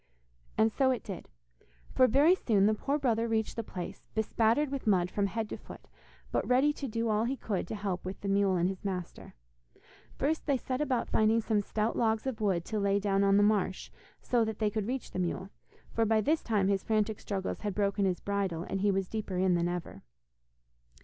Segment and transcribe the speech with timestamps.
[0.57, 1.29] And so it did,
[1.93, 5.57] for very soon the poor brother reached the place, bespattered with mud from head to
[5.57, 5.87] foot,
[6.31, 9.35] but ready to do all he could to help with the mule and his master.
[10.17, 13.43] First they set about finding some stout logs of wood to lay down on the
[13.43, 13.91] marsh
[14.23, 15.51] so that they could reach the mule,
[15.93, 19.37] for by this time his frantic struggles had broken his bridle, and he was deeper
[19.37, 20.01] in than ever.